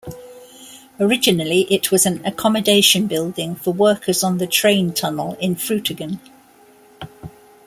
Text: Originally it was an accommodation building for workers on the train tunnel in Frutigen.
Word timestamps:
Originally 0.99 1.71
it 1.71 1.91
was 1.91 2.07
an 2.07 2.25
accommodation 2.25 3.05
building 3.05 3.53
for 3.53 3.71
workers 3.71 4.23
on 4.23 4.39
the 4.39 4.47
train 4.47 4.91
tunnel 4.93 5.37
in 5.39 5.55
Frutigen. 5.55 6.19